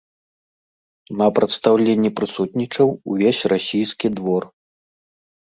[1.19, 4.43] На прадстаўленні прысутнічаў увесь расійскі двор.